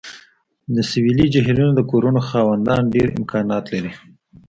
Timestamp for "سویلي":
0.89-1.25